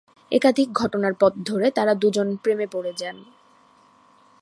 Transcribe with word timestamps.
একাধিক 0.31 0.69
ঘটনার 0.73 1.13
পথ 1.19 1.33
ধরে, 1.45 1.67
তারা 1.71 1.93
দুজন 1.93 2.27
প্রেমে 2.35 2.67
পড়ে 2.67 2.91
যান। 2.97 3.17